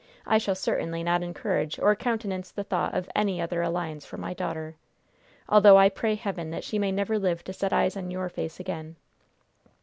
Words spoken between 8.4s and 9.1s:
again!"